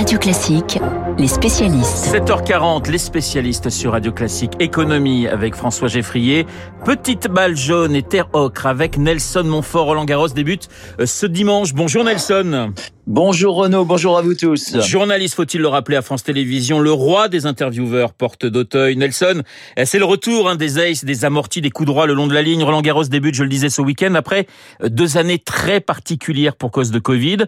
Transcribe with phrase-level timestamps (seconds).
[0.00, 0.80] Radio Classique,
[1.18, 2.14] les spécialistes.
[2.14, 6.46] 7h40, les spécialistes sur Radio Classique Économie avec François Geffrier.
[6.84, 9.86] Petite balle jaune et terre ocre avec Nelson Montfort.
[9.86, 10.68] Roland Garros débute
[11.00, 11.74] euh, ce dimanche.
[11.74, 12.72] Bonjour Nelson.
[13.06, 14.78] Bonjour Renaud, bonjour à vous tous.
[14.86, 18.96] Journaliste, faut-il le rappeler à France Télévisions, le roi des intervieweurs porte d'Auteuil.
[18.96, 19.42] Nelson,
[19.76, 22.34] eh, c'est le retour hein, des aces, des amortis, des coups droits le long de
[22.34, 22.62] la ligne.
[22.62, 24.46] Roland Garros débute, je le disais, ce week-end après
[24.82, 27.38] euh, deux années très particulières pour cause de Covid.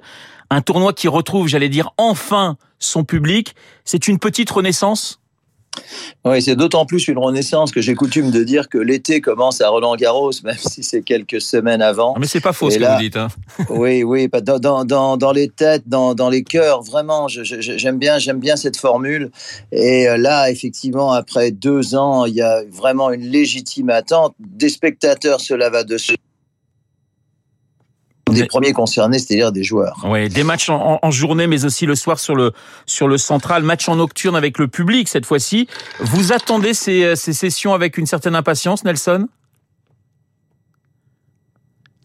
[0.51, 3.55] Un tournoi qui retrouve, j'allais dire, enfin son public.
[3.85, 5.19] C'est une petite renaissance?
[6.25, 9.69] Oui, c'est d'autant plus une renaissance que j'ai coutume de dire que l'été commence à
[9.69, 12.13] Roland Garros, même si c'est quelques semaines avant.
[12.15, 13.17] Ah, mais c'est pas faux ce que vous dites.
[13.17, 13.29] Hein.
[13.71, 14.85] Oui, oui, dans,
[15.17, 19.31] dans, les têtes, dans, dans les cœurs, vraiment, j'aime bien, j'aime bien cette formule.
[19.73, 24.69] Et euh, là, effectivement, après deux ans, il y a vraiment une légitime attente des
[24.69, 25.41] spectateurs.
[25.41, 26.13] Cela va de ce
[28.33, 29.97] des premiers concernés, c'est-à-dire des joueurs.
[30.05, 32.53] Oui, des matchs en, journée, mais aussi le soir sur le
[32.87, 35.69] sur le central, match en nocturne avec le public cette fois-ci.
[36.01, 39.29] Vous attendez ces, ces sessions avec une certaine impatience, Nelson?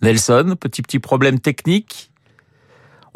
[0.01, 2.11] Nelson, petit petit problème technique.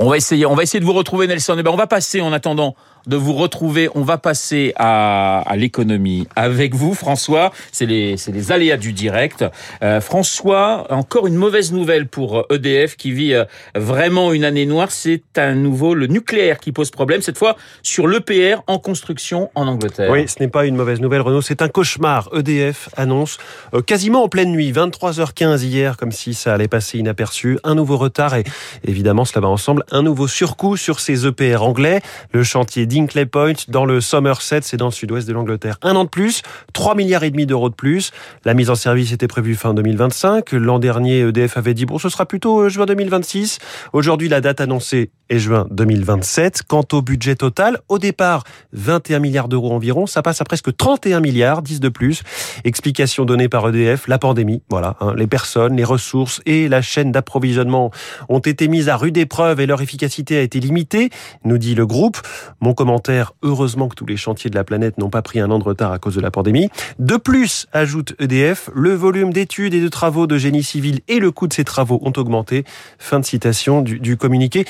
[0.04, 1.56] On va essayer, on va essayer de vous retrouver, Nelson.
[1.60, 2.76] Eh ben, on va passer en attendant
[3.08, 3.88] de vous retrouver.
[3.96, 7.52] On va passer à, à l'économie avec vous, François.
[7.72, 9.46] C'est les, les aléas du direct.
[9.84, 14.92] Euh, François, encore une mauvaise nouvelle pour EDF qui vit euh, vraiment une année noire.
[14.92, 19.68] C'est à nouveau le nucléaire qui pose problème, cette fois sur l'EPR en construction en
[19.68, 20.12] Angleterre.
[20.12, 21.42] Oui, ce n'est pas une mauvaise nouvelle, Renaud.
[21.42, 22.30] C'est un cauchemar.
[22.34, 23.38] EDF annonce
[23.74, 27.60] euh, quasiment en pleine nuit, 23h15 hier, comme si ça allait passer inaperçu.
[27.64, 28.44] Un nouveau retard et
[28.84, 32.02] évidemment, cela va ensemble, un nouveau surcoût sur ces EPR anglais.
[32.32, 35.78] Le chantier Dinkley Point dans le Somerset, c'est dans le sud-ouest de l'Angleterre.
[35.82, 36.42] Un an de plus,
[36.74, 38.12] 3 milliards et demi d'euros de plus.
[38.46, 40.52] La mise en service était prévue fin 2025.
[40.54, 43.60] L'an dernier, EDF avait dit bon, ce sera plutôt euh, juin 2026.
[43.94, 46.64] Aujourd'hui, la date annoncée est juin 2027.
[46.68, 48.44] Quant au budget total, au départ,
[48.74, 52.22] 21 milliards d'euros environ, ça passe à presque 31 milliards, 10 de plus.
[52.66, 57.12] Explication donnée par EDF, la pandémie, voilà, hein, les personnes, les ressources et la chaîne
[57.12, 57.92] d'approvisionnement
[58.28, 61.10] ont été mises à rude épreuve et leur efficacité a été limitée,
[61.46, 62.18] nous dit le groupe.
[62.60, 65.60] Mon commentaire, heureusement que tous les chantiers de la planète n'ont pas pris un an
[65.60, 66.70] de retard à cause de la pandémie.
[67.00, 71.32] De plus, ajoute EDF, le volume d'études et de travaux de génie civil et le
[71.32, 72.66] coût de ces travaux ont augmenté.
[73.00, 74.66] Fin de citation du, du communiqué.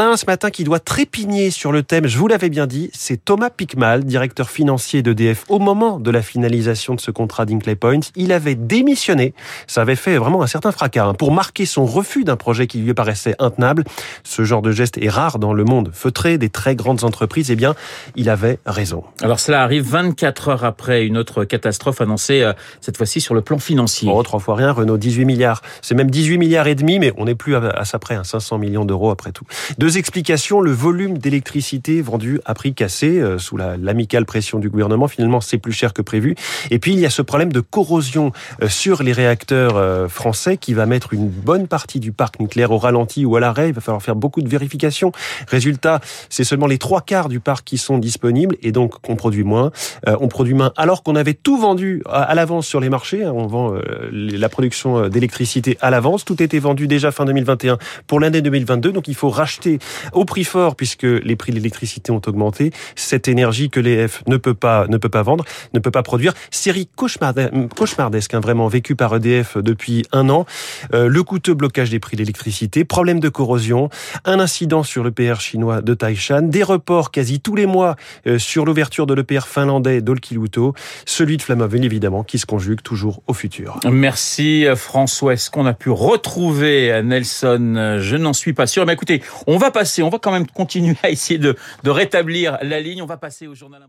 [0.00, 2.90] A un ce matin qui doit trépigner sur le thème, je vous l'avais bien dit,
[2.92, 7.76] c'est Thomas Picmal, directeur financier d'EDF, au moment de la finalisation de ce contrat d'Inclay
[7.76, 8.00] Point.
[8.14, 9.34] Il avait démissionné,
[9.66, 12.78] ça avait fait vraiment un certain fracas, hein, pour marquer son refus d'un projet qui
[12.78, 13.84] lui paraissait intenable.
[14.24, 17.56] Ce genre de geste est rare dans le monde feutré des très grandes entreprises eh
[17.56, 17.74] bien,
[18.16, 19.04] il avait raison.
[19.22, 23.40] Alors cela arrive 24 heures après une autre catastrophe annoncée, euh, cette fois-ci sur le
[23.40, 24.10] plan financier.
[24.12, 25.62] Oh, trois fois rien, Renault, 18 milliards.
[25.82, 28.84] C'est même 18 milliards et demi, mais on n'est plus à, ça près, 500 millions
[28.84, 29.44] d'euros après tout.
[29.86, 35.06] Deux explications, le volume d'électricité vendu à prix cassé, euh, sous l'amicale pression du gouvernement,
[35.06, 36.34] finalement c'est plus cher que prévu.
[36.72, 38.32] Et puis il y a ce problème de corrosion
[38.62, 42.78] euh, sur les réacteurs français qui va mettre une bonne partie du parc nucléaire au
[42.78, 43.68] ralenti ou à l'arrêt.
[43.68, 45.12] Il va falloir faire beaucoup de vérifications.
[45.46, 49.44] Résultat, c'est seulement les trois quarts du parc qui sont disponibles et donc qu'on produit
[49.44, 49.70] moins.
[50.08, 53.22] Euh, on produit moins alors qu'on avait tout vendu à, l'avance sur les marchés.
[53.22, 53.32] Hein.
[53.32, 53.80] on vend euh,
[54.10, 56.24] la production euh, d'électricité à l'avance.
[56.24, 58.90] Tout était vendu déjà fin 2021 pour l'année 2022.
[58.90, 59.75] Donc il faut racheter
[60.12, 64.36] au prix fort puisque les prix de l'électricité ont augmenté cette énergie que l'EF ne
[64.36, 65.44] peut pas ne peut pas vendre,
[65.74, 66.34] ne peut pas produire.
[66.50, 70.46] Série cauchemardesque, hein, vraiment vécue par EDF depuis un an.
[70.92, 73.90] le coûteux blocage des prix de l'électricité, problème de corrosion,
[74.24, 78.38] un incident sur le PR chinois de Taishan, des reports quasi tous les mois euh,
[78.38, 83.34] sur l'ouverture de l'EPR finlandais d'Olkiluoto, celui de Flamanville évidemment qui se conjugue toujours au
[83.34, 83.80] futur.
[83.90, 85.34] Merci François.
[85.34, 87.98] Est-ce qu'on a pu retrouver Nelson?
[88.00, 88.86] Je n'en suis pas sûr.
[88.86, 92.58] Mais écoutez, on va passer, on va quand même continuer à essayer de, de rétablir
[92.62, 93.02] la ligne.
[93.02, 93.82] On va passer au journal